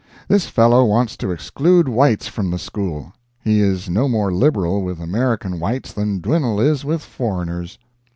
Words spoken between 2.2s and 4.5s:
from the school! He is no more